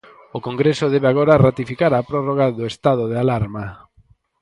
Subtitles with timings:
[0.37, 3.65] O Congreso debe agora ratificar a prórroga do estado de alarma.